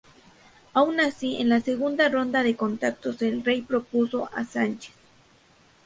Aun 0.73 0.99
así, 0.99 1.35
en 1.37 1.47
la 1.49 1.59
segunda 1.61 2.09
ronda 2.09 2.41
de 2.41 2.55
contactos, 2.55 3.21
el 3.21 3.45
rey 3.45 3.61
propuso 3.61 4.31
a 4.33 4.43
Sánchez. 4.45 4.95